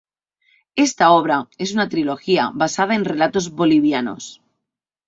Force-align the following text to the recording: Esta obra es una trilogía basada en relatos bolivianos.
Esta 0.75 1.11
obra 1.11 1.47
es 1.59 1.73
una 1.75 1.87
trilogía 1.87 2.49
basada 2.55 2.95
en 2.95 3.05
relatos 3.05 3.51
bolivianos. 3.51 4.41